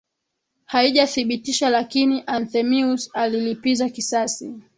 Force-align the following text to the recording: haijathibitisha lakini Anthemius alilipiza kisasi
haijathibitisha 0.65 1.69
lakini 1.69 2.23
Anthemius 2.27 3.09
alilipiza 3.13 3.89
kisasi 3.89 4.55